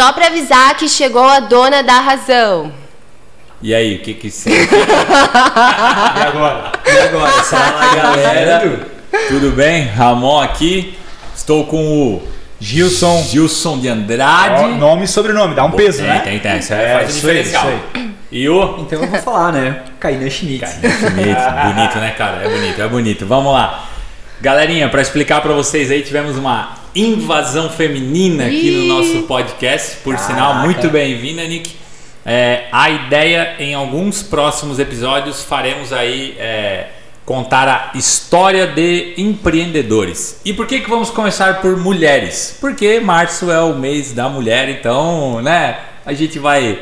[0.00, 2.72] Só pra avisar que chegou a dona da razão.
[3.60, 4.48] E aí, o que que você...
[4.64, 6.72] E agora?
[6.86, 7.30] E agora?
[7.30, 8.88] Fala galera.
[9.28, 9.88] Tudo bem?
[9.88, 10.96] Ramon aqui.
[11.36, 12.22] Estou com o
[12.58, 13.22] Gilson.
[13.24, 14.62] Gilson de Andrade.
[14.62, 16.20] Ó, nome e sobrenome, dá um peso, tem, né?
[16.20, 17.70] Tem, tem, Isso aí É, faz o isso aí, diferencial.
[17.70, 18.76] isso E o...
[18.78, 19.82] Então eu vou falar, né?
[20.00, 20.76] Kainan Schmitz.
[20.76, 22.38] Bonito, bonito, né, cara?
[22.42, 23.26] É bonito, é bonito.
[23.26, 23.84] Vamos lá.
[24.40, 29.98] Galerinha, para explicar para vocês aí, tivemos uma invasão feminina aqui no nosso podcast.
[29.98, 31.76] Por sinal, muito bem-vinda, Nick.
[32.24, 36.88] É, a ideia, em alguns próximos episódios, faremos aí é,
[37.24, 40.40] contar a história de empreendedores.
[40.44, 42.56] E por que, que vamos começar por mulheres?
[42.60, 46.78] Porque março é o mês da mulher, então, né, a gente vai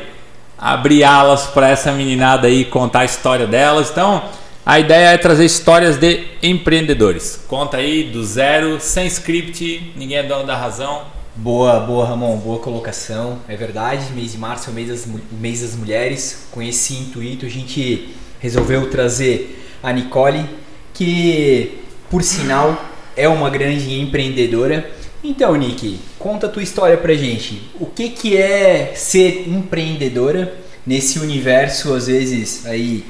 [0.57, 3.89] abrir alas para essa meninada aí contar a história delas.
[3.91, 4.23] Então,
[4.69, 7.39] a ideia é trazer histórias de empreendedores.
[7.47, 11.07] Conta aí do zero, sem script, ninguém é dono da razão.
[11.35, 13.39] Boa, boa, Ramon, boa colocação.
[13.47, 16.45] É verdade, mês de março é o mês das, mês das mulheres.
[16.51, 20.45] Com esse intuito, a gente resolveu trazer a Nicole,
[20.93, 22.79] que, por sinal,
[23.17, 24.87] é uma grande empreendedora.
[25.23, 27.71] Então, Nick, conta a tua história pra gente.
[27.79, 30.53] O que, que é ser empreendedora
[30.85, 33.03] nesse universo, às vezes, aí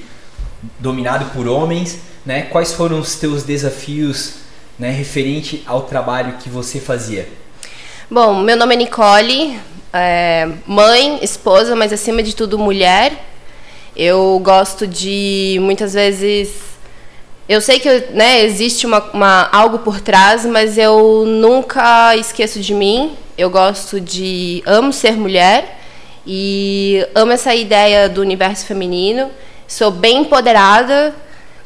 [0.80, 2.44] dominado por homens, né?
[2.44, 4.36] Quais foram os teus desafios,
[4.78, 7.28] né, referente ao trabalho que você fazia?
[8.10, 9.60] Bom, meu nome é Nicole,
[9.94, 13.14] é, mãe, esposa, mas acima de tudo mulher.
[13.96, 16.50] Eu gosto de muitas vezes.
[17.48, 22.74] Eu sei que né, existe uma, uma- algo por trás, mas eu nunca esqueço de
[22.74, 23.14] mim.
[23.38, 24.62] Eu gosto de.
[24.66, 25.80] amo ser mulher
[26.26, 29.30] e amo essa ideia do universo feminino.
[29.70, 31.14] Sou bem empoderada,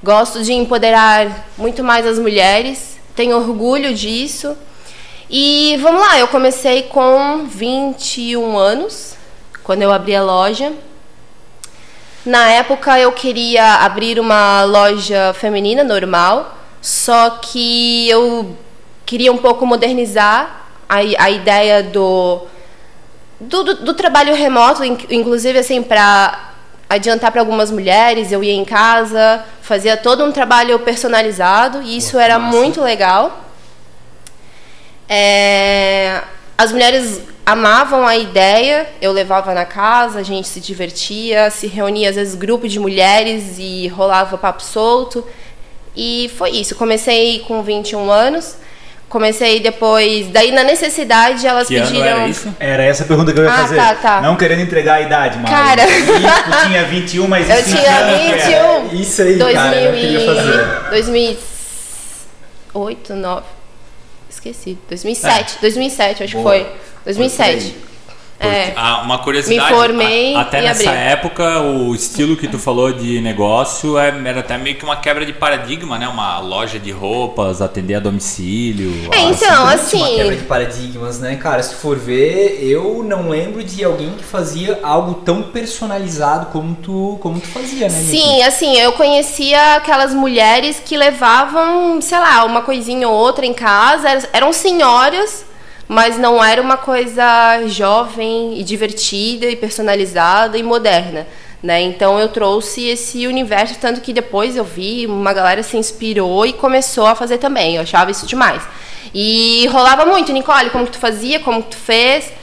[0.04, 4.58] gosto de empoderar muito mais as mulheres, tenho orgulho disso.
[5.30, 9.16] E vamos lá, eu comecei com 21 anos,
[9.64, 10.74] quando eu abri a loja.
[12.26, 18.56] Na época eu queria abrir uma loja feminina normal, só que eu
[19.06, 22.42] queria um pouco modernizar a, a ideia do,
[23.40, 26.53] do, do- do trabalho remoto, in- inclusive assim, para
[26.90, 32.20] adiantar para algumas mulheres, eu ia em casa, fazia todo um trabalho personalizado e isso
[32.20, 33.46] era muito legal.
[35.10, 36.22] É,
[36.58, 42.10] as mulheres amavam a ideia, eu levava na casa, a gente se divertia, se reunia
[42.10, 45.26] às vezes grupo de mulheres e rolava papo solto.
[45.96, 46.76] E foi isso.
[46.76, 48.58] Comecei com 21 anos.
[49.14, 52.56] Comecei depois, daí na necessidade elas Que ano pediram era isso?
[52.60, 53.76] Era essa a pergunta que eu ia Ah, fazer.
[53.76, 54.22] tá, tá.
[54.22, 55.52] Não querendo entregar a idade, mas.
[55.52, 55.84] Cara.
[55.86, 58.88] Tu tinha 21, mas Eu isso não tinha ver.
[58.90, 59.00] 21.
[59.02, 60.90] Isso aí, cara, eu queria fazer.
[60.90, 61.40] 2008,
[62.74, 63.44] 2009.
[64.28, 64.80] Esqueci.
[64.90, 65.58] 2007.
[65.62, 66.54] 2007, acho Boa.
[66.56, 66.74] que foi.
[67.06, 67.76] 2007.
[68.48, 68.74] É.
[68.76, 69.72] Ah, uma curiosidade.
[69.72, 71.02] Me formei a- até e nessa abri.
[71.02, 75.26] época, o estilo que tu falou de negócio é- era até meio que uma quebra
[75.26, 76.08] de paradigma, né?
[76.08, 79.10] Uma loja de roupas, atender a domicílio.
[79.12, 80.36] É, algo então, Existe uma quebra assim.
[80.38, 81.64] de paradigmas, né, cara?
[81.64, 86.76] Se tu for ver, eu não lembro de alguém que fazia algo tão personalizado como
[86.76, 88.02] tu, como tu fazia, né?
[88.02, 93.54] Sim, assim, eu conhecia aquelas mulheres que levavam, sei lá, uma coisinha ou outra em
[93.54, 94.28] casa.
[94.34, 95.46] Eram senhoras,
[95.88, 101.28] mas não era uma coisa jovem e divertida e personalizada e moderna.
[101.62, 101.82] Né?
[101.82, 106.52] Então eu trouxe esse universo, tanto que depois eu vi, uma galera se inspirou e
[106.52, 107.76] começou a fazer também.
[107.76, 108.62] Eu achava isso demais.
[109.14, 112.34] E rolava muito, Nicole, como que tu fazia, como que tu fez.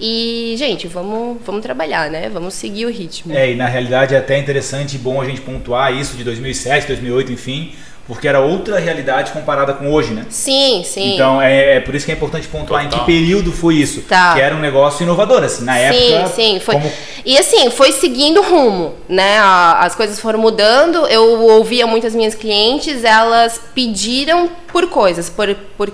[0.00, 2.30] E, gente, vamos, vamos trabalhar, né?
[2.30, 3.34] Vamos seguir o ritmo.
[3.34, 6.86] É, e na realidade é até interessante e bom a gente pontuar isso de 2007,
[6.86, 7.74] 2008, enfim,
[8.10, 10.26] porque era outra realidade comparada com hoje, né?
[10.28, 11.14] Sim, sim.
[11.14, 13.04] Então é, é por isso que é importante pontuar em Total.
[13.06, 14.02] que período foi isso.
[14.02, 14.34] Tá.
[14.34, 16.26] Que era um negócio inovador, assim, na época.
[16.26, 16.74] Sim, sim, foi.
[16.74, 16.92] como-
[17.24, 19.38] E assim, foi seguindo rumo, né?
[19.38, 21.06] As coisas foram mudando.
[21.06, 25.92] Eu ouvia muitas minhas clientes, elas pediram por coisas, por, por,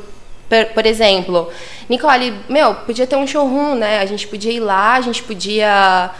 [0.49, 1.51] por, por exemplo,
[1.87, 3.99] Nicole, meu, podia ter um showroom, né?
[3.99, 6.11] A gente podia ir lá, a gente podia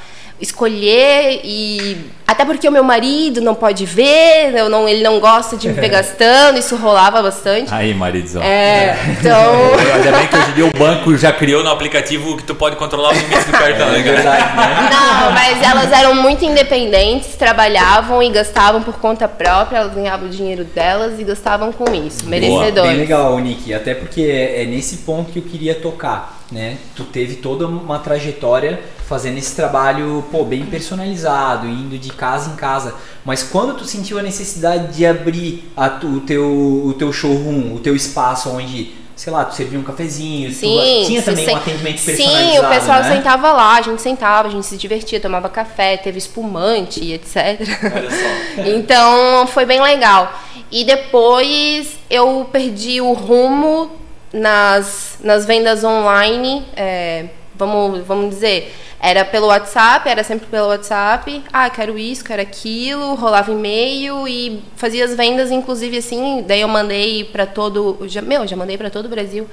[0.41, 1.97] escolher e
[2.27, 5.75] até porque o meu marido não pode ver, eu não, ele não gosta de me
[5.75, 7.73] ver gastando, isso rolava bastante.
[7.73, 8.43] Aí, maridozão.
[8.43, 9.71] É, então.
[9.95, 12.77] Ainda bem que hoje em dia o banco já criou no aplicativo que tu pode
[12.77, 14.17] controlar os limites do cartão, né, cara?
[14.17, 14.91] Verdade, né?
[14.91, 20.31] Não, mas elas eram muito independentes, trabalhavam e gastavam por conta própria, elas ganhavam o
[20.31, 22.91] dinheiro delas e gastavam com isso, merecedoras.
[22.91, 23.73] Bem legal, Nick.
[23.73, 26.79] Até porque é, é nesse ponto que eu queria tocar, né?
[26.95, 32.57] Tu teve toda uma trajetória fazendo esse trabalho, pô, bem personalizado, indo de casa em
[32.57, 32.95] casa.
[33.25, 36.45] Mas quando tu sentiu a necessidade de abrir a tu- o, teu,
[36.87, 41.05] o teu showroom, o teu espaço onde sei lá, tu servia um cafezinho, tu- Sim,
[41.07, 43.17] tinha se também sen- um atendimento personalizado, Sim, o pessoal né?
[43.17, 47.37] sentava lá, a gente sentava, a gente se divertia, tomava café, teve espumante etc.
[47.83, 48.63] Olha só.
[48.77, 50.31] Então foi bem legal.
[50.71, 53.91] E depois eu perdi o rumo
[54.37, 56.65] nas, nas vendas online.
[56.77, 61.43] é, vamos, vamos dizer, era pelo WhatsApp, era sempre pelo WhatsApp.
[61.53, 66.45] Ah, quero isso, quero aquilo, rolava e-mail e fazia as vendas, inclusive assim.
[66.47, 67.99] Daí eu mandei para todo.
[68.07, 69.49] Já, meu, já mandei para todo o Brasil.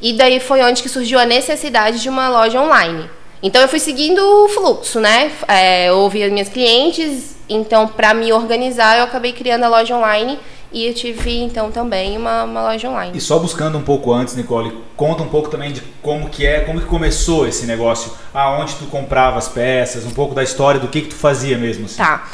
[0.00, 3.08] E daí foi onde que surgiu a necessidade de uma loja online.
[3.42, 5.32] Então eu fui seguindo o fluxo, né?
[5.48, 10.38] É, as minhas clientes, então para me organizar eu acabei criando a loja online
[10.72, 13.16] e eu tive então também uma, uma loja online.
[13.16, 16.60] E só buscando um pouco antes, Nicole, conta um pouco também de como que é,
[16.60, 20.88] como que começou esse negócio, aonde tu comprava as peças, um pouco da história do
[20.88, 21.86] que que tu fazia mesmo.
[21.86, 21.96] Assim.
[21.96, 22.28] Tá.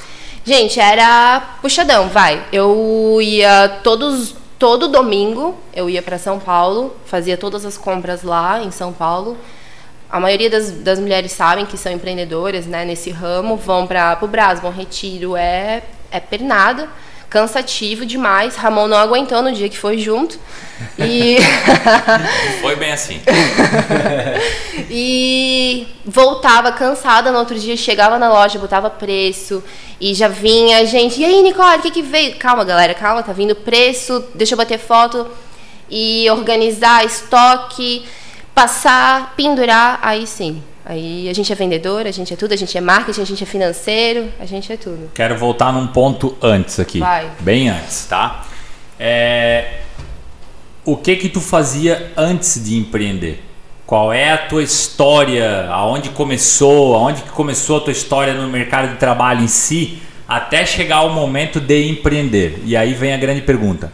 [0.45, 2.45] Gente, era puxadão, vai.
[2.53, 8.63] Eu ia todos todo domingo, eu ia para São Paulo, fazia todas as compras lá
[8.63, 9.37] em São Paulo.
[10.09, 14.29] A maioria das, das mulheres sabem que são empreendedoras, né, nesse ramo, vão para o
[14.29, 16.89] Brás, Bom Retiro, é é pernada,
[17.37, 18.57] cansativo demais.
[18.57, 20.39] Ramon não aguentou no dia que foi junto.
[20.99, 21.37] E
[22.63, 23.21] Foi bem assim.
[24.89, 29.63] E voltava cansada no outro dia, chegava na loja, botava preço
[30.01, 31.21] e já vinha gente.
[31.21, 32.37] E aí, Nicole, o que, que veio?
[32.37, 35.27] Calma, galera, calma, tá vindo preço, deixa eu bater foto
[35.91, 38.07] e organizar estoque,
[38.55, 40.63] passar, pendurar, aí sim.
[40.89, 43.43] Aí a gente é vendedor, a gente é tudo, a gente é marketing, a gente
[43.43, 45.11] é financeiro, a gente é tudo.
[45.13, 47.01] Quero voltar num ponto antes aqui.
[47.01, 47.29] Vai.
[47.41, 48.47] Bem antes, tá?
[48.99, 49.81] É,
[50.85, 53.43] O que que tu fazia antes de empreender?
[53.85, 55.67] Qual é a tua história?
[55.71, 56.95] Aonde começou?
[56.95, 60.01] Aonde que começou a tua história no mercado de trabalho em si?
[60.29, 62.63] Até chegar o momento de empreender.
[62.65, 63.93] E aí vem a grande pergunta: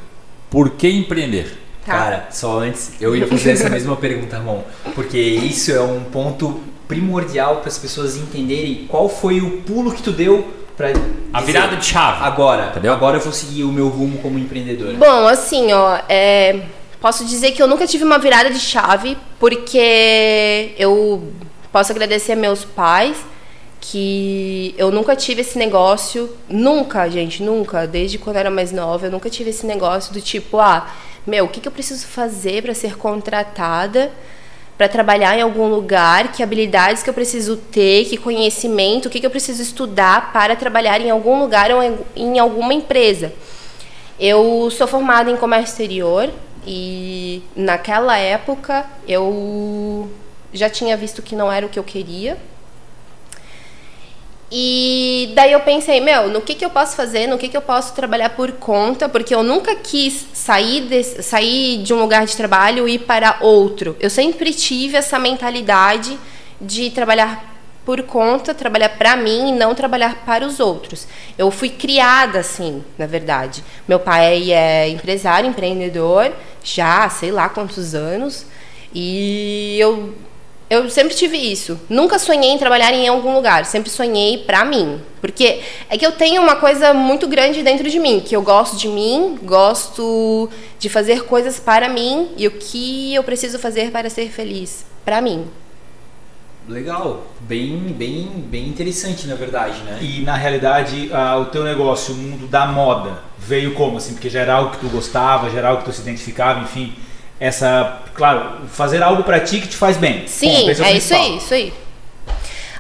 [0.51, 1.59] por que empreender?
[1.87, 1.93] Tá.
[1.93, 4.63] Cara, só antes, eu ia fazer essa mesma pergunta, Ramon,
[4.95, 6.61] porque isso é um ponto
[6.93, 10.47] primordial para as pessoas entenderem qual foi o pulo que tu deu
[10.77, 10.93] para
[11.33, 12.23] A virada de chave.
[12.23, 12.93] agora, Entendeu?
[12.93, 14.93] agora eu vou seguir o meu rumo como empreendedora.
[14.95, 16.61] Bom, assim, ó, é,
[17.01, 21.33] posso dizer que eu nunca tive uma virada de chave, porque eu
[21.73, 23.17] posso agradecer a meus pais
[23.81, 29.07] que eu nunca tive esse negócio, nunca, gente, nunca, desde quando eu era mais nova,
[29.07, 30.87] eu nunca tive esse negócio do tipo, ah,
[31.27, 34.13] meu, o que, que eu preciso fazer para ser contratada?
[34.77, 39.21] Para trabalhar em algum lugar, que habilidades que eu preciso ter, que conhecimento, o que,
[39.21, 43.33] que eu preciso estudar para trabalhar em algum lugar ou em, em alguma empresa.
[44.19, 46.31] Eu sou formada em comércio exterior
[46.67, 50.11] e naquela época eu
[50.53, 52.37] já tinha visto que não era o que eu queria.
[54.55, 57.63] E daí eu pensei, meu, no que, que eu posso fazer, no que, que eu
[57.63, 62.37] posso trabalhar por conta, porque eu nunca quis sair, desse, sair de um lugar de
[62.37, 63.97] trabalho e ir para outro.
[63.99, 66.19] Eu sempre tive essa mentalidade
[66.61, 67.51] de trabalhar
[67.83, 71.07] por conta, trabalhar para mim e não trabalhar para os outros.
[71.39, 73.65] Eu fui criada assim, na verdade.
[73.89, 76.31] Meu pai é empresário, empreendedor,
[76.63, 78.45] já sei lá quantos anos,
[78.95, 80.15] e eu
[80.73, 81.79] eu sempre tive isso.
[81.89, 83.67] Nunca sonhei em trabalhar em algum lugar.
[83.67, 85.01] Sempre sonhei pra mim.
[85.21, 85.61] Porque
[85.91, 88.89] é que eu tenho uma coisa muito grande dentro de mim, que eu gosto de
[88.89, 90.49] mim, gosto
[90.79, 95.21] de fazer coisas para mim e o que eu preciso fazer para ser feliz pra
[95.21, 95.47] mim.
[96.69, 99.99] Legal, bem, bem, bem interessante na verdade, né?
[100.01, 101.11] E na realidade,
[101.41, 104.15] o teu negócio, o mundo da moda, veio como assim?
[104.15, 106.95] Porque já era algo que tu gostava, já era algo que tu se identificava, enfim.
[107.43, 110.29] Essa, claro, fazer algo pra ti que te faz bem.
[110.29, 111.75] Sim, o é isso aí, isso aí.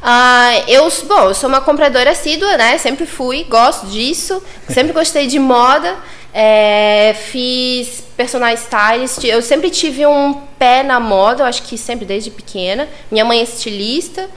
[0.00, 2.78] Ah, eu, bom, eu sou uma compradora assídua, né?
[2.78, 4.40] Sempre fui, gosto disso.
[4.70, 5.96] Sempre gostei de moda.
[6.32, 9.24] é, fiz personal stylist.
[9.24, 12.88] Eu sempre tive um pé na moda, eu acho que sempre desde pequena.
[13.10, 14.30] Minha mãe é estilista.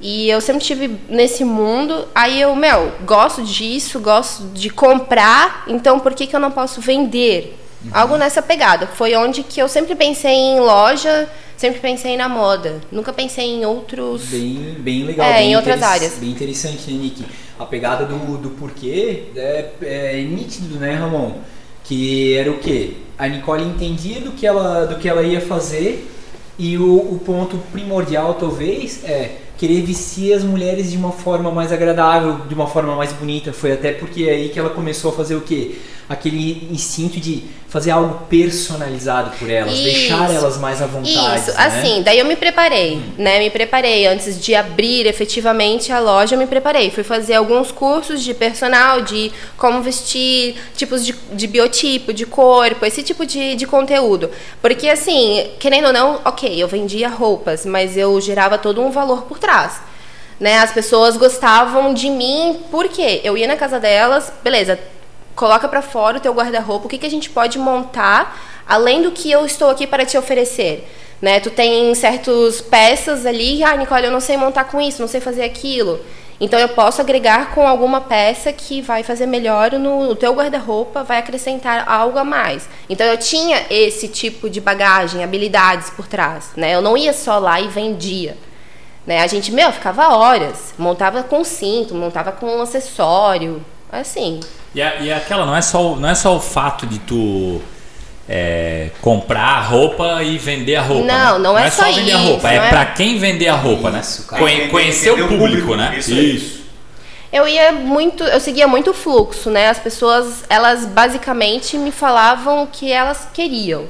[0.00, 2.06] E eu sempre tive nesse mundo.
[2.14, 5.64] Aí eu, meu, gosto disso, gosto de comprar.
[5.66, 7.65] Então por que, que eu não posso vender?
[7.92, 8.86] Algo nessa pegada.
[8.86, 12.80] Foi onde que eu sempre pensei em loja, sempre pensei na moda.
[12.90, 14.24] Nunca pensei em outros.
[14.26, 15.26] Bem, bem legal.
[15.26, 16.14] É, bem em outras áreas.
[16.18, 17.24] Bem interessante, né, Nick?
[17.58, 21.32] A pegada do, do porquê é, é nítido, né, Ramon?
[21.84, 22.94] Que era o quê?
[23.18, 26.12] A Nicole entendia do que ela, do que ela ia fazer
[26.58, 31.72] e o, o ponto primordial, talvez, é querer vestir as mulheres de uma forma mais
[31.72, 33.52] agradável, de uma forma mais bonita.
[33.52, 35.76] Foi até porque é aí que ela começou a fazer o quê?
[36.08, 39.82] Aquele instinto de fazer algo personalizado por elas, Isso.
[39.82, 41.40] deixar elas mais à vontade.
[41.40, 41.56] Isso, né?
[41.58, 43.40] assim, daí eu me preparei, né?
[43.40, 46.90] Me preparei antes de abrir efetivamente a loja, eu me preparei.
[46.90, 52.86] Fui fazer alguns cursos de personal, de como vestir, tipos de, de biotipo, de corpo,
[52.86, 54.30] esse tipo de, de conteúdo.
[54.62, 59.22] Porque, assim, querendo ou não, ok, eu vendia roupas, mas eu gerava todo um valor
[59.22, 59.80] por trás.
[60.38, 60.58] Né?
[60.58, 64.78] As pessoas gostavam de mim porque eu ia na casa delas, beleza,
[65.36, 69.12] coloca pra fora o teu guarda-roupa, o que, que a gente pode montar além do
[69.12, 70.88] que eu estou aqui para te oferecer.
[71.22, 71.38] Né?
[71.38, 75.20] Tu tem certas peças ali, ah, Nicole, eu não sei montar com isso, não sei
[75.20, 76.00] fazer aquilo.
[76.38, 81.02] Então eu posso agregar com alguma peça que vai fazer melhor no, no teu guarda-roupa,
[81.02, 82.68] vai acrescentar algo a mais.
[82.90, 86.74] Então eu tinha esse tipo de bagagem, habilidades por trás, né?
[86.74, 88.36] Eu não ia só lá e vendia.
[89.06, 89.22] Né?
[89.22, 94.40] A gente, meu, ficava horas, montava com cinto, montava com acessório, assim.
[94.76, 97.60] E, a- e aquela não é só o- não é só o fato de tu
[98.28, 101.06] é, comprar a roupa e vender a roupa.
[101.06, 101.44] Não, né?
[101.44, 103.48] não é é só só vender a isso, roupa, não é é- pra quem vender
[103.48, 104.26] a roupa, Isso, né?
[104.28, 104.42] cara.
[104.42, 105.94] Conhe- conhecer o público, público, né?
[105.98, 106.12] isso.
[106.12, 106.56] Isso.
[107.32, 109.68] Eu ia muito, eu seguia muito o fluxo, né?
[109.68, 113.84] As pessoas, elas basicamente me falavam o que elas queriam.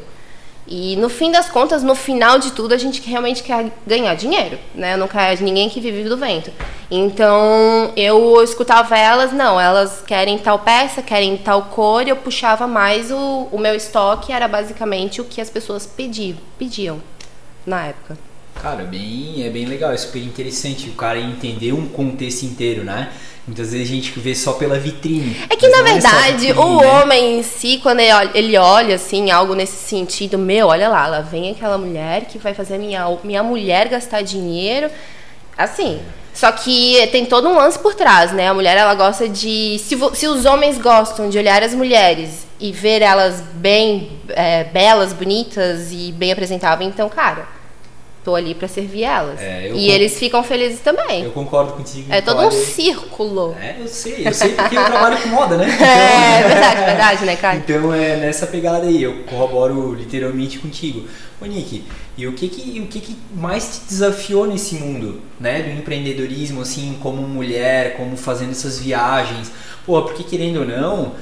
[0.68, 4.58] E no fim das contas, no final de tudo, a gente realmente quer ganhar dinheiro,
[4.74, 4.96] né?
[4.96, 6.50] Não quer ninguém que vive do vento.
[6.90, 13.10] Então, eu escutava elas, não, elas querem tal peça, querem tal cor, eu puxava mais
[13.12, 17.00] o, o meu estoque, era basicamente o que as pessoas pediam, pediam
[17.64, 18.18] na época.
[18.60, 23.12] Cara, bem, é bem legal, é super interessante o cara entender um contexto inteiro, né?
[23.46, 25.36] Muitas vezes a gente vê só pela vitrine.
[25.48, 26.86] É que, na a verdade, vitrine, o né?
[26.86, 31.06] homem em si, quando ele olha, ele olha, assim, algo nesse sentido, meu, olha lá,
[31.06, 34.90] lá vem aquela mulher que vai fazer minha, minha mulher gastar dinheiro.
[35.56, 36.00] Assim.
[36.34, 38.48] Só que tem todo um lance por trás, né?
[38.48, 39.78] A mulher, ela gosta de.
[39.78, 45.14] Se, se os homens gostam de olhar as mulheres e ver elas bem é, belas,
[45.14, 47.46] bonitas e bem apresentáveis, então, cara,
[48.26, 49.40] tô ali pra servir elas.
[49.40, 51.22] É, e eles ficam felizes também.
[51.22, 52.12] Eu concordo contigo.
[52.12, 53.54] É todo um círculo.
[53.62, 55.66] É, eu sei, eu sei porque eu trabalho com moda, né?
[55.80, 57.56] É, verdade, verdade, né, cara?
[57.58, 61.06] Então é nessa pegada aí, eu corroboro literalmente contigo.
[61.40, 61.84] Nick,
[62.18, 66.62] e o que que, o que que mais te desafiou nesse mundo, né, do empreendedorismo,
[66.62, 69.52] assim, como mulher, como fazendo essas viagens?
[69.84, 71.12] Pô, porque querendo ou não,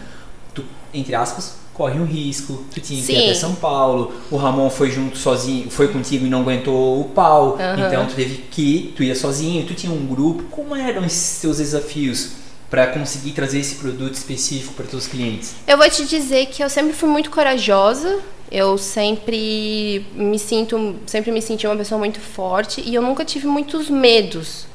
[0.55, 3.25] tu, entre aspas, corre um risco, tu tinha que ir Sim.
[3.25, 7.59] até São Paulo, o Ramon foi junto sozinho, foi contigo e não aguentou o pau,
[7.61, 7.87] Aham.
[7.87, 11.41] então tu teve que ir, tu ia sozinho, tu tinha um grupo, como eram esses
[11.41, 12.45] teus desafios?
[12.71, 15.55] para conseguir trazer esse produto específico para teus clientes?
[15.65, 18.19] Eu vou te dizer que eu sempre fui muito corajosa.
[18.51, 23.47] Eu sempre me sinto, sempre me senti uma pessoa muito forte e eu nunca tive
[23.47, 24.67] muitos medos.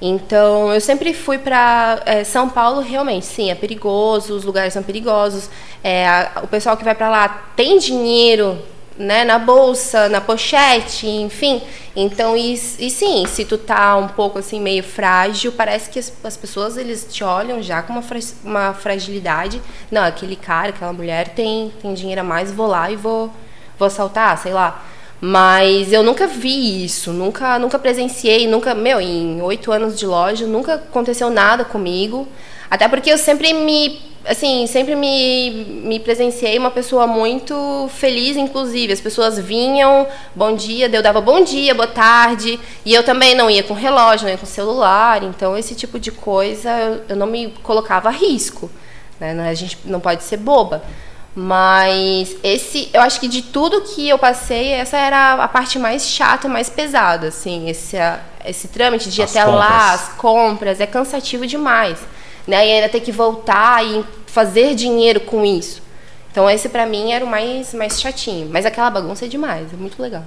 [0.00, 5.50] Então, eu sempre fui para São Paulo, realmente, sim, é perigoso, os lugares são perigosos.
[5.82, 8.58] É, a- o pessoal que vai para lá tem dinheiro,
[8.96, 11.60] né, na bolsa, na pochete, enfim.
[11.96, 16.12] Então, e, e sim, se tu tá um pouco assim meio frágil, parece que as,
[16.22, 19.60] as pessoas eles te olham já com uma, fra- uma fragilidade.
[19.90, 23.32] Não, aquele cara, aquela mulher tem tem dinheiro a mais, vou lá e vou
[23.78, 24.84] vou assaltar, sei lá.
[25.20, 30.46] Mas eu nunca vi isso, nunca, nunca presenciei, nunca, meu, em oito anos de loja,
[30.46, 32.28] nunca aconteceu nada comigo.
[32.70, 38.92] Até porque eu sempre me, assim, sempre me, me presenciei uma pessoa muito feliz, inclusive.
[38.92, 40.06] As pessoas vinham,
[40.36, 42.60] bom dia, eu dava bom dia, boa tarde.
[42.84, 45.24] E eu também não ia com relógio, não ia com celular.
[45.24, 48.70] Então, esse tipo de coisa eu, eu não me colocava a risco.
[49.18, 49.32] Né?
[49.48, 50.82] A gente não pode ser boba.
[51.34, 56.06] Mas esse, eu acho que de tudo que eu passei, essa era a parte mais
[56.06, 57.96] chata, mais pesada, assim, esse,
[58.44, 60.00] esse trâmite de ir até lá, compras.
[60.00, 62.00] as compras, é cansativo demais,
[62.46, 62.66] né?
[62.66, 65.80] E ainda ter que voltar e fazer dinheiro com isso.
[66.30, 68.48] Então esse pra mim era o mais, mais chatinho.
[68.50, 70.24] Mas aquela bagunça é demais, é muito legal.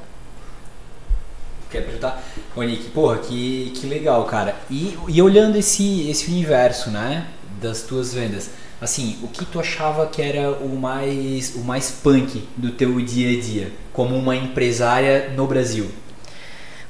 [1.69, 2.21] Quer perguntar?
[2.57, 4.55] Nick, porra, que, que legal, cara.
[4.69, 7.27] E, e olhando esse, esse universo, né,
[7.61, 8.49] das tuas vendas,
[8.81, 13.37] assim, o que tu achava que era o mais, o mais punk do teu dia
[13.37, 15.89] a dia, como uma empresária no Brasil?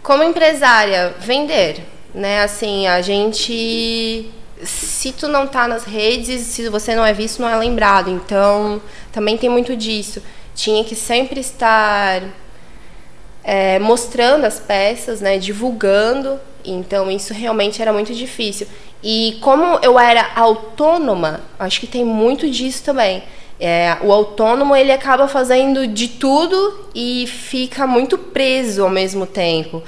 [0.02, 2.42] Como empresária, vender, né?
[2.42, 4.32] Assim, a gente
[4.64, 8.10] se tu não tá nas redes, se você não é visto, não é lembrado.
[8.10, 8.82] Então,
[9.12, 10.22] também tem muito disso.
[10.56, 12.22] Tinha que sempre estar
[13.44, 16.40] é, mostrando as peças, né, divulgando.
[16.64, 18.68] Então isso realmente era muito difícil.
[19.04, 23.24] E como eu era autônoma, acho que tem muito disso também.
[23.60, 29.84] É, o autônomo ele acaba fazendo de tudo e fica muito preso ao mesmo tempo.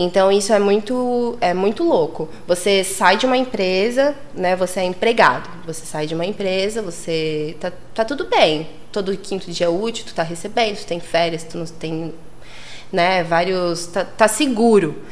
[0.00, 2.28] Então isso é muito é muito louco.
[2.46, 4.54] Você sai de uma empresa, né?
[4.54, 5.48] Você é empregado.
[5.66, 8.68] Você sai de uma empresa, você tá, tá tudo bem.
[8.92, 12.14] Todo quinto dia útil tu tá recebendo, tu tem férias, tu não tem,
[12.92, 13.24] né?
[13.24, 15.02] Vários tá, tá seguro.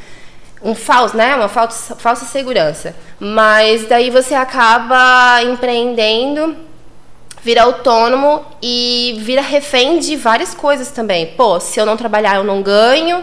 [0.63, 1.35] Um falso, né?
[1.37, 2.95] Uma falsa, falsa segurança.
[3.19, 6.67] Mas daí você acaba empreendendo
[7.47, 11.27] vira autônomo e vira refém de várias coisas também.
[11.29, 13.23] Pô, se eu não trabalhar, eu não ganho.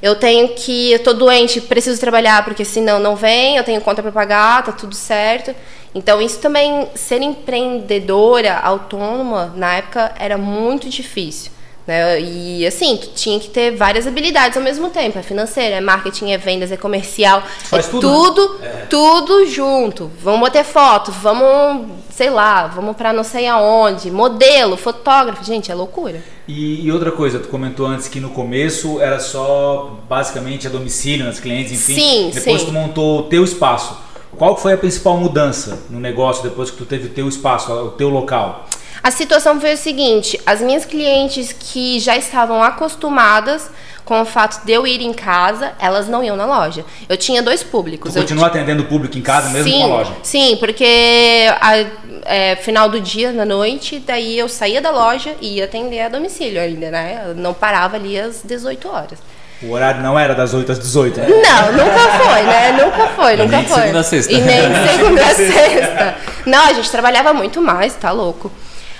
[0.00, 0.92] Eu tenho que.
[0.92, 4.72] Eu tô doente, preciso trabalhar, porque senão não vem, eu tenho conta para pagar, tá
[4.72, 5.54] tudo certo.
[5.94, 11.52] Então, isso também, ser empreendedora, autônoma, na época era muito difícil.
[11.88, 12.20] Né?
[12.20, 15.18] E assim, tu tinha que ter várias habilidades ao mesmo tempo.
[15.18, 17.42] É financeira, é marketing, é vendas, é comercial.
[17.64, 18.68] Faz é tudo, tudo, né?
[18.68, 18.86] É.
[18.90, 20.10] tudo junto.
[20.22, 24.10] Vamos bater foto, vamos, sei lá, vamos pra não sei aonde.
[24.10, 25.42] Modelo, fotógrafo.
[25.42, 26.22] Gente, é loucura.
[26.46, 31.24] E, e outra coisa, tu comentou antes que no começo era só basicamente a domicílio,
[31.24, 31.94] nas clientes, enfim.
[31.94, 32.66] Sim, depois sim.
[32.66, 33.96] tu montou o teu espaço.
[34.36, 37.90] Qual foi a principal mudança no negócio depois que tu teve o teu espaço, o
[37.92, 38.66] teu local?
[39.02, 43.70] A situação foi o seguinte: as minhas clientes que já estavam acostumadas
[44.04, 46.82] com o fato de eu ir em casa, elas não iam na loja.
[47.08, 48.12] Eu tinha dois públicos.
[48.12, 50.12] Tu Eu continua atendendo o público em casa mesmo sim, com a loja?
[50.22, 51.84] Sim, porque a-
[52.24, 56.08] é, final do dia, na noite, daí eu saía da loja e ia atender a
[56.08, 57.22] domicílio ainda, né?
[57.26, 59.18] Eu não parava ali às 18 horas.
[59.62, 61.26] O horário não era das 8 às 18, né?
[61.28, 62.72] Não, nunca foi, né?
[62.82, 63.80] Nunca foi, E nunca nem de foi.
[63.82, 64.32] segunda a sexta.
[64.32, 66.16] E nem de segunda a sexta.
[66.46, 68.50] Não, a gente trabalhava muito mais, tá louco.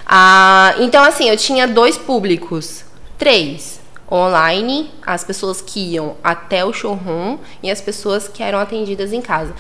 [0.09, 2.83] Ah, então, assim, eu tinha dois públicos.
[3.19, 3.79] Três.
[4.11, 9.21] Online, as pessoas que iam até o showroom e as pessoas que eram atendidas em
[9.21, 9.55] casa.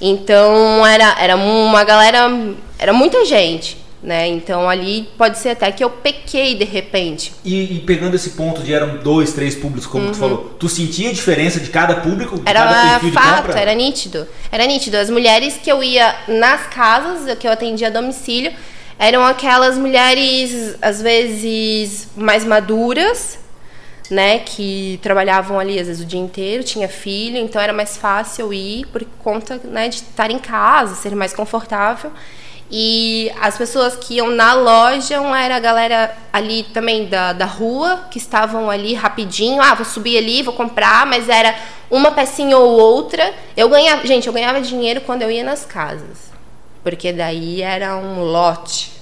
[0.00, 2.30] Então, era, era uma galera...
[2.78, 4.28] Era muita gente, né?
[4.28, 7.32] Então, ali pode ser até que eu pequei de repente.
[7.44, 11.10] E, e pegando esse ponto de eram dois, três públicos, como tu falou, tu sentia
[11.10, 12.36] a diferença de cada público?
[12.36, 14.28] De cada Era de fato, era nítido.
[14.52, 14.96] Era nítido.
[14.96, 18.52] As mulheres que eu ia nas casas, que eu atendia a domicílio,
[18.98, 23.38] eram aquelas mulheres, às vezes, mais maduras,
[24.10, 24.40] né?
[24.40, 28.86] Que trabalhavam ali, às vezes, o dia inteiro, tinha filho, então era mais fácil ir
[28.86, 32.10] por conta né, de estar em casa, ser mais confortável.
[32.70, 38.04] E as pessoas que iam na loja era a galera ali também da, da rua,
[38.10, 39.62] que estavam ali rapidinho.
[39.62, 41.54] Ah, vou subir ali, vou comprar, mas era
[41.90, 43.32] uma pecinha ou outra.
[43.56, 46.28] Eu ganhava, gente, eu ganhava dinheiro quando eu ia nas casas.
[46.82, 48.92] Porque daí era um lote.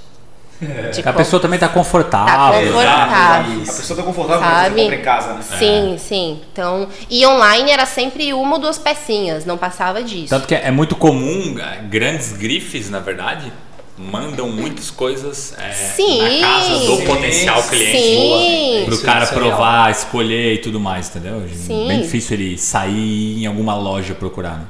[0.93, 2.27] de A pessoa também tá confortável.
[2.35, 3.63] Tá confortável.
[3.63, 4.81] A pessoa tá confortável Sabe?
[4.83, 5.43] compra em casa, né?
[5.59, 6.41] Sim, sim.
[6.53, 10.31] Então, e online era sempre uma ou duas pecinhas, não passava disso.
[10.31, 13.53] Tanto que é muito comum, eh, grandes grifes, na verdade,
[13.99, 16.41] mandam muitas coisas eh, Sim.
[16.41, 17.05] na casa do Sim.
[17.07, 17.99] potencial cliente.
[17.99, 18.83] Sim.
[18.87, 21.43] Pro cara é provar, escolher e tudo mais, entendeu?
[21.55, 21.87] Sim.
[21.89, 24.65] Bem difícil ele sair em alguma loja procurar, né?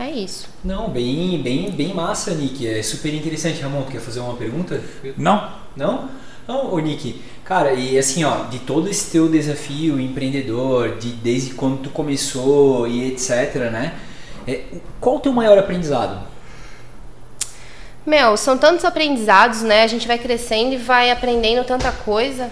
[0.00, 0.48] É isso.
[0.64, 2.66] Não, bem, bem, bem massa, Nick.
[2.66, 3.60] É super interessante.
[3.60, 4.82] Ramon, tu quer fazer uma pergunta?
[5.14, 5.52] Não?
[5.76, 6.08] Não?
[6.48, 11.52] Não, ô Nick, cara, e assim, ó, de todo esse teu desafio empreendedor, de desde
[11.52, 13.94] quando tu começou e etc, né?
[14.48, 14.62] É,
[14.98, 16.18] qual o teu maior aprendizado?
[18.06, 19.82] Meu, são tantos aprendizados, né?
[19.82, 22.50] A gente vai crescendo e vai aprendendo tanta coisa,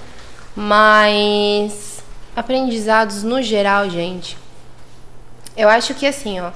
[0.54, 2.02] mas
[2.36, 4.36] aprendizados no geral, gente.
[5.56, 6.50] Eu acho que assim, ó,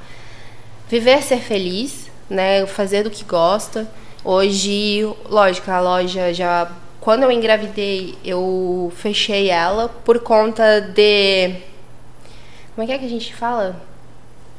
[0.93, 2.67] viver ser feliz, né?
[2.67, 3.89] Fazer do que gosta.
[4.23, 6.69] Hoje, lógico, a loja já
[7.01, 11.55] quando eu engravidei, eu fechei ela por conta de
[12.75, 13.75] como é que é que a gente fala?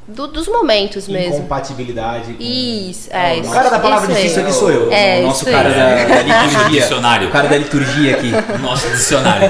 [0.06, 1.36] Do- dos momentos mesmo.
[1.38, 2.34] Incompatibilidade.
[2.34, 3.36] com- Isso, é.
[3.36, 4.92] O isso- cara da palavra isso difícil aqui sou eu.
[4.92, 6.82] É, o nosso cara da, da liturgia.
[6.82, 7.28] Dicionário.
[7.30, 8.32] O cara da liturgia aqui.
[8.60, 9.50] Nosso dicionário.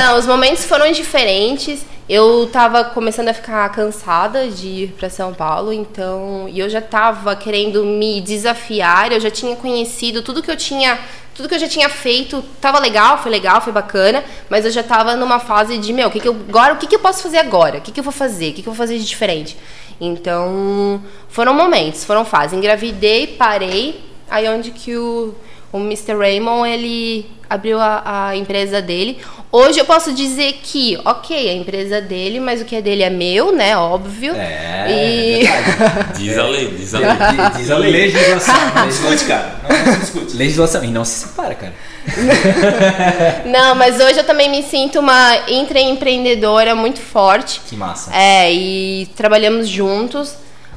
[0.00, 1.84] Não, os momentos foram diferentes.
[2.06, 6.82] Eu tava começando a ficar cansada de ir para São Paulo, então, e eu já
[6.82, 10.98] tava querendo me desafiar, eu já tinha conhecido tudo que eu tinha,
[11.34, 14.82] tudo que eu já tinha feito, tava legal, foi legal, foi bacana, mas eu já
[14.82, 17.22] tava numa fase de, meu, o que que eu, agora, o que que eu posso
[17.22, 17.78] fazer agora?
[17.78, 18.50] O que que eu vou fazer?
[18.50, 19.56] O que que eu vou fazer de diferente?
[19.98, 22.52] Então, foram momentos, foram fases.
[22.52, 25.34] Engravidei, parei, aí onde que o
[25.76, 26.14] o Mr.
[26.16, 29.18] Raymond, ele abriu a, a empresa dele.
[29.50, 33.10] Hoje eu posso dizer que, ok, a empresa dele, mas o que é dele é
[33.10, 33.76] meu, né?
[33.76, 34.34] Óbvio.
[34.34, 36.12] É, E- verdade.
[36.18, 37.08] Diz a lei, diz a lei.
[37.10, 37.90] Diz- Diz a lei.
[37.92, 38.54] Legislação.
[38.74, 39.60] Não discute, cara.
[39.68, 40.36] Não, não discute.
[40.36, 40.84] Legislação.
[40.84, 41.72] E não se separa, cara.
[43.46, 47.60] Não, mas hoje eu também me sinto uma intraempreendedora muito forte.
[47.68, 48.14] Que massa.
[48.14, 50.34] É, e trabalhamos juntos.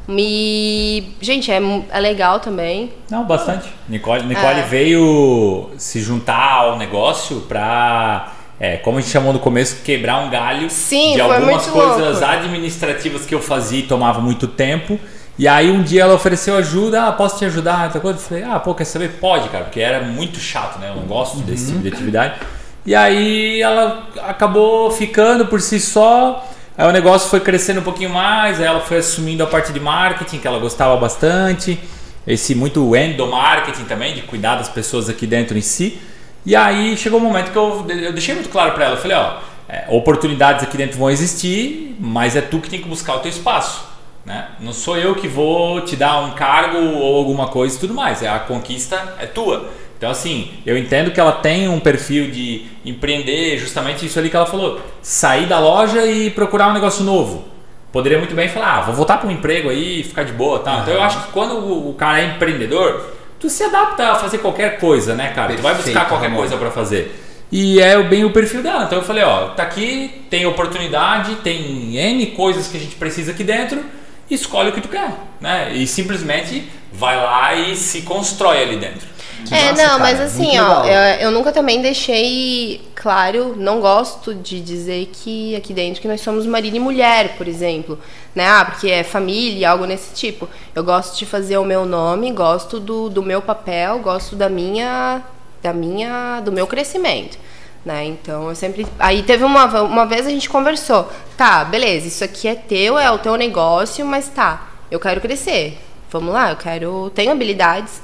[0.09, 1.59] E, gente, é,
[1.91, 2.93] é legal também.
[3.09, 3.67] Não, bastante.
[3.89, 4.63] Nicole, Nicole É.
[4.63, 10.29] veio se juntar ao negócio pra é, como a gente chamou no começo, quebrar um
[10.29, 12.25] galho Sim, de algumas coisas louco.
[12.25, 14.99] administrativas que eu fazia e tomava muito tempo.
[15.37, 17.83] E aí um dia ela ofereceu ajuda, ah, posso te ajudar?
[17.85, 18.17] Outra coisa.
[18.17, 19.11] Eu falei, ah, pô, quer saber?
[19.19, 20.89] Pode, cara, porque era muito chato, né?
[20.89, 22.39] Eu não gosto desse tipo de atividade.
[22.83, 26.43] E aí ela acabou ficando por si só.
[26.77, 30.37] Aí o negócio foi crescendo um pouquinho mais, ela foi assumindo a parte de marketing,
[30.37, 31.79] que ela gostava bastante.
[32.25, 35.99] Esse muito endomarketing também, de cuidar das pessoas aqui dentro em si.
[36.45, 39.17] E aí chegou um momento que eu, eu deixei muito claro para ela, eu falei,
[39.17, 43.19] ó, é, oportunidades aqui dentro vão existir, mas é tu que tem que buscar o
[43.19, 43.85] teu espaço.
[44.23, 44.45] Né?
[44.59, 48.21] Não sou eu que vou te dar um cargo ou alguma coisa e tudo mais.
[48.21, 49.69] É a conquista é tua.
[49.97, 54.35] Então assim, eu entendo que ela tem um perfil de empreender, justamente isso ali que
[54.35, 57.45] ela falou, sair da loja e procurar um negócio novo.
[57.91, 60.59] Poderia muito bem falar, ah, vou voltar para um emprego aí e ficar de boa,
[60.59, 60.79] tá?
[60.81, 63.03] Então eu acho que quando o, cara é empreendedor,
[63.39, 65.55] tu se adapta a fazer qualquer coisa, né, cara?
[65.55, 66.37] tu vai buscar Perfeito, qualquer Ramon.
[66.37, 67.23] coisa para fazer.
[67.51, 68.83] E é bem o perfil dela.
[68.83, 73.31] Então eu falei, ó, tá aqui, tem oportunidade, tem N coisas que a gente precisa
[73.31, 73.83] aqui dentro,
[74.29, 75.71] escolhe o que tu quer, né?
[75.73, 79.07] E simplesmente vai lá e se constrói ali dentro.
[79.45, 83.79] Que é, massa, não, cara, mas assim, ó, eu, eu nunca também deixei claro, não
[83.79, 87.99] gosto de dizer que aqui dentro que nós somos marido e mulher, por exemplo,
[88.35, 88.45] né?
[88.47, 90.49] Ah, porque é família, algo nesse tipo.
[90.75, 95.21] Eu gosto de fazer o meu nome, gosto do, do meu papel, gosto da minha,
[95.61, 97.37] da minha, do meu crescimento.
[97.85, 98.05] Né?
[98.05, 98.85] Então eu sempre.
[98.99, 101.09] Aí teve uma, uma vez a gente conversou.
[101.37, 105.86] Tá, beleza, isso aqui é teu, é o teu negócio, mas tá, eu quero crescer.
[106.19, 107.11] Vamos lá, eu quero.
[107.13, 108.01] Tenho habilidades.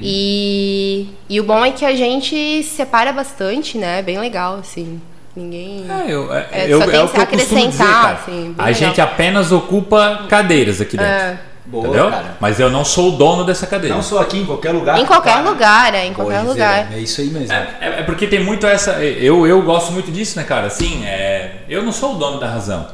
[0.00, 4.02] E, e o bom é que a gente separa bastante, né?
[4.02, 5.00] Bem legal, assim.
[5.34, 5.86] Ninguém.
[5.88, 8.12] É, eu, é, É, eu, só tem é o que eu dizer, acrescentar, cara.
[8.14, 8.74] assim, a legal.
[8.74, 11.10] gente apenas ocupa cadeiras aqui dentro.
[11.12, 12.10] É, Boa, entendeu?
[12.10, 12.36] cara.
[12.38, 13.94] Mas eu não sou o dono dessa cadeira.
[13.94, 14.98] Não só aqui, em qualquer lugar.
[14.98, 15.48] em qualquer né?
[15.48, 16.92] lugar, é, em qualquer Gisele, lugar.
[16.92, 17.52] É isso aí mesmo.
[17.52, 19.02] É, é- é porque tem muito essa.
[19.02, 20.66] Eu, eu gosto muito disso, né, cara?
[20.66, 22.86] Assim, é, eu não sou o dono da razão.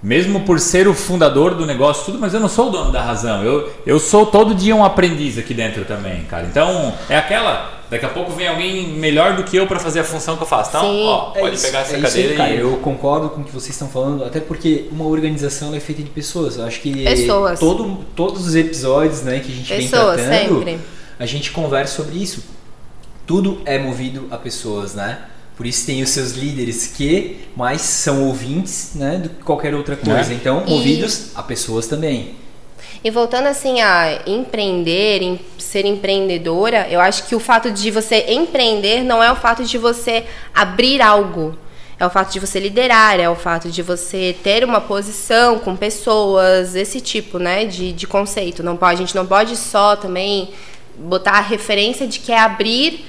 [0.00, 3.02] Mesmo por ser o fundador do negócio, tudo, mas eu não sou o dono da
[3.02, 3.42] razão.
[3.42, 6.46] Eu, eu sou todo dia um aprendiz aqui dentro também, cara.
[6.46, 7.76] Então, é aquela.
[7.90, 10.46] Daqui a pouco vem alguém melhor do que eu pra fazer a função que eu
[10.46, 10.68] faço.
[10.70, 11.04] Então, Sim.
[11.06, 12.50] ó, É pode isso, pegar essa é isso cadeira aí, cara.
[12.54, 12.60] e.
[12.60, 16.02] Eu concordo com o que vocês estão falando, até porque uma organização ela é feita
[16.02, 16.58] de pessoas.
[16.58, 17.58] Eu acho que Pessoas.
[17.58, 20.78] todo, todos os episódios né, que a gente Pessoas, vem tratando, sempre.
[21.18, 22.44] a gente conversa sobre isso.
[23.26, 25.18] Tudo é movido a pessoas, né?
[25.58, 29.96] Por isso tem os seus líderes que mais são ouvintes né, do que qualquer outra
[29.96, 30.32] coisa.
[30.32, 30.34] É.
[30.36, 32.36] Então, E- movidos a pessoas também.
[33.02, 38.24] E voltando assim a empreender, em ser empreendedora, eu acho que o fato de você
[38.28, 41.58] empreender não é o fato de você abrir algo.
[41.98, 45.74] É o fato de você liderar, é o fato de você ter uma posição com
[45.74, 48.62] pessoas, esse tipo, né, de, de conceito.
[48.62, 50.50] Não pode, a gente não pode só também
[50.96, 53.04] botar a referência de que é abrir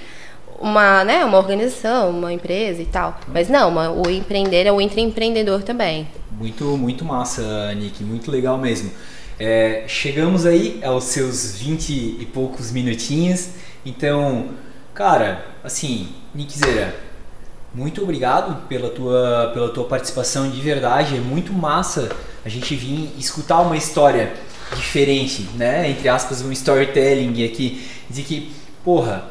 [0.60, 3.20] uma, né, uma organização, uma empresa e tal.
[3.28, 6.08] Mas não, uma- o empreender é o intraempreendedor também.
[6.32, 8.92] Muito, muito massa, Nick, muito legal mesmo.
[9.40, 13.50] É, chegamos aí aos seus 20 e poucos minutinhos.
[13.86, 14.50] Então,
[14.94, 16.94] cara, assim, Nick Zera,
[17.74, 21.16] muito obrigado pela tua, pela tua participação de verdade.
[21.16, 22.10] É muito massa
[22.44, 24.34] a gente vir escutar uma história
[24.76, 25.90] diferente, né?
[25.90, 27.88] Entre aspas, um storytelling aqui.
[28.10, 28.52] Dizer que,
[28.84, 29.24] porra,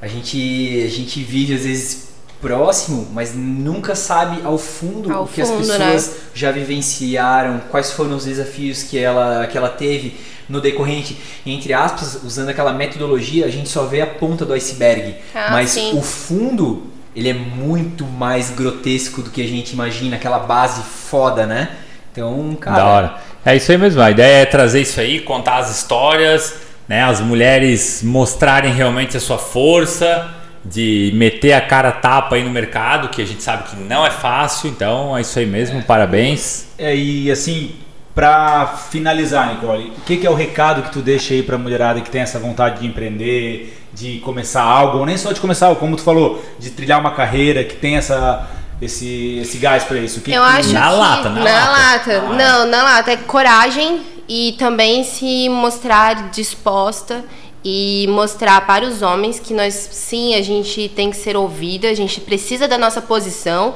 [0.00, 2.10] a gente, a gente vive às vezes
[2.40, 7.92] próximo, mas nunca sabe ao fundo Ao o que as fundo, pessoas já vivenciaram, quais
[7.92, 10.14] foram os desafios que ela, que ela teve
[10.48, 15.14] no decorrente, entre aspas, usando aquela metodologia, a gente só vê a ponta do iceberg,
[15.34, 15.96] Ah, mas sim.
[15.96, 16.84] o fundo,
[17.14, 21.68] ele é muito mais grotesco do que a gente imagina, aquela base foda, né?
[22.10, 23.14] Então, cara, Da hora.
[23.44, 24.02] É isso aí mesmo.
[24.02, 26.54] A ideia é trazer isso aí, contar as histórias,
[26.90, 27.04] né?
[27.04, 30.28] As mulheres mostrarem realmente a sua força,
[30.64, 34.04] de meter a cara a tapa aí no mercado, que a gente sabe que não
[34.04, 34.68] é fácil.
[34.68, 35.80] Então é isso aí mesmo.
[35.84, 36.66] Parabéns.
[36.76, 37.76] É, e assim,
[38.12, 42.00] pra finalizar, Nicole, o que, que é o recado que tu deixa aí pra mulherada
[42.00, 45.94] que tem essa vontade de empreender, de começar algo, ou nem só de começar, como
[45.96, 48.48] tu falou, de trilhar uma carreira, que tem essa,
[48.82, 50.20] esse, esse gás pra isso?
[50.22, 52.12] Que Eu que acho Na que lata, na na lata.
[52.20, 52.20] lata.
[52.34, 57.24] Não, na lata é coragem e também se mostrar disposta
[57.64, 61.94] e mostrar para os homens que nós sim, a gente tem que ser ouvida, a
[61.94, 63.74] gente precisa da nossa posição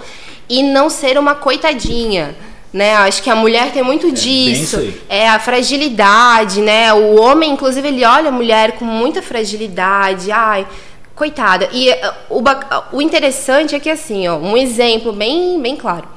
[0.49, 2.37] e não ser uma coitadinha.
[2.73, 4.95] Né, acho que a mulher tem muito bem disso.
[5.09, 6.93] É a fragilidade, né?
[6.93, 10.33] O homem, inclusive, ele olha a mulher com muita fragilidade.
[10.33, 10.67] Ai,
[11.15, 11.69] coitada.
[11.73, 12.43] E eh, o,
[12.93, 16.09] o interessante é que, assim, ó, um exemplo bem, bem claro.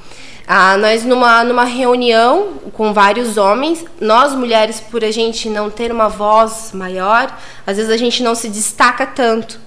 [0.50, 5.92] Ah, nós numa, numa reunião com vários homens, nós mulheres, por a gente não ter
[5.92, 9.60] uma voz maior, às vezes a gente não se destaca tanto.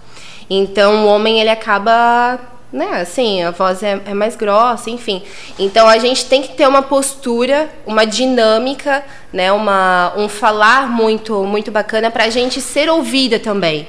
[0.48, 2.40] Então o homem ele acaba
[2.72, 5.22] né, assim, a voz é, é, mais grossa, enfim.
[5.58, 11.44] Então a gente tem que ter uma postura, uma dinâmica, né, uma, um falar muito,
[11.44, 13.86] muito bacana para a gente ser ouvida também.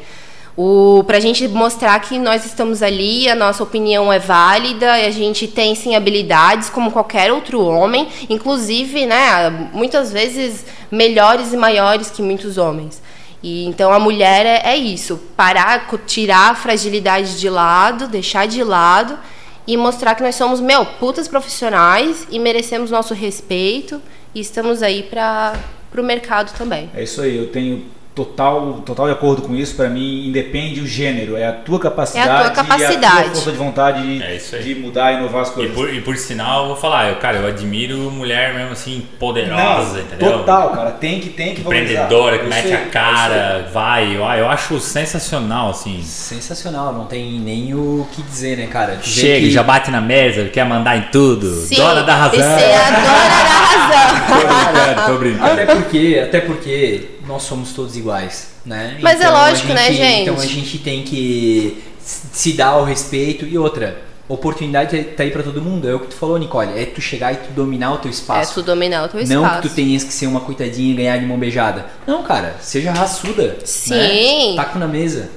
[1.07, 5.47] Para a gente mostrar que nós estamos ali, a nossa opinião é válida, a gente
[5.47, 12.21] tem sim habilidades como qualquer outro homem, inclusive, né, muitas vezes melhores e maiores que
[12.21, 13.01] muitos homens.
[13.41, 18.63] E então a mulher é, é isso, parar, tirar a fragilidade de lado, deixar de
[18.63, 19.17] lado
[19.65, 24.01] e mostrar que nós somos, meu, putas profissionais e merecemos nosso respeito
[24.35, 25.55] e estamos aí para
[25.97, 26.89] o mercado também.
[26.93, 29.75] É isso aí, eu tenho total, total de acordo com isso.
[29.75, 33.01] Para mim, independe o gênero, é a tua capacidade, é a tua capacidade.
[33.01, 35.71] e a tua força de vontade de, é de mudar e inovar as coisas.
[35.71, 39.05] E por, e por sinal, eu vou falar, eu, cara, eu admiro mulher mesmo assim,
[39.19, 40.39] poderosa, Não, entendeu?
[40.39, 44.79] Total, cara, tem que, tem que Empreendedora, que mete a cara, vai, eu, eu acho
[44.79, 46.01] sensacional, assim.
[46.03, 48.99] Sensacional, não tem nem o que dizer, né, cara?
[49.01, 49.51] Chega, que...
[49.51, 51.49] já bate na mesa, quer mandar em tudo.
[51.65, 52.39] Sim, dona da razão.
[52.39, 54.11] Você é a dona da razão.
[54.31, 55.51] tô brincando, tô brincando.
[55.51, 58.97] Até porque, até porque nós somos todos iguais, né?
[59.01, 60.21] Mas é então, é lógico, né, gente, né, gente?
[60.21, 64.09] Então a gente tem que se dar o respeito e outra.
[64.27, 65.89] Oportunidade tá aí para todo mundo.
[65.89, 66.79] É o que tu falou, Nicole.
[66.79, 68.51] É tu chegar e tu dominar o teu espaço.
[68.51, 69.41] É tu dominar o teu espaço.
[69.41, 71.87] Não que tu tenhas que ser uma coitadinha e ganhar de mão beijada.
[72.07, 72.55] Não, cara.
[72.61, 73.43] Seja raçuda.
[73.43, 73.55] Né?
[73.65, 74.51] Sim.
[74.51, 74.55] Né?
[74.55, 75.29] Taco na mesa.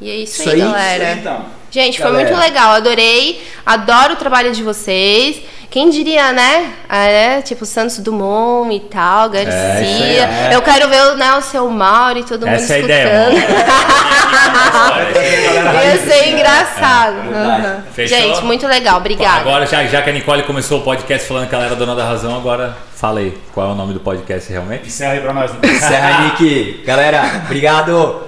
[0.00, 1.04] E é isso, isso aí, aí, galera.
[1.04, 1.46] Isso aí, então.
[1.70, 2.16] Gente, galera.
[2.16, 2.72] foi muito legal.
[2.72, 3.42] Adorei.
[3.64, 5.42] Adoro o trabalho de vocês.
[5.70, 6.72] Quem diria, né?
[6.88, 9.52] Ah, é, tipo Santos Dumont e tal, Garcia.
[9.52, 10.54] É, é.
[10.54, 13.36] Eu quero ver né, o seu Mauro e todo Essa mundo é escutando.
[15.84, 17.16] Ia ser engraçado.
[17.16, 18.06] Uhum.
[18.06, 19.40] Gente, muito legal, obrigada.
[19.40, 22.04] Agora, já, já que a Nicole começou o podcast falando que ela era dona da
[22.04, 24.86] razão, agora fala aí qual é o nome do podcast realmente.
[24.86, 25.52] Encerra aí pra nós.
[25.52, 25.58] Né?
[25.64, 26.82] Encerra, Nick.
[26.86, 28.22] Galera, obrigado.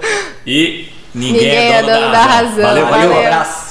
[0.45, 2.47] E ninguém, ninguém é dono, é dono da, da, razão.
[2.47, 2.63] razão.
[2.63, 3.27] Valeu, valeu, valeu.
[3.27, 3.68] abraço.